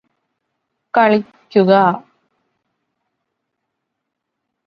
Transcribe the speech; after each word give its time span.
കളിക്കുക 0.93 1.71